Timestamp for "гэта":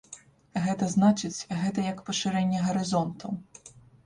0.67-0.87, 1.59-1.79